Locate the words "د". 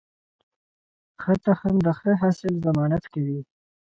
1.85-1.87